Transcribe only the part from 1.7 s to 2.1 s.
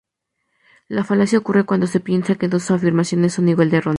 se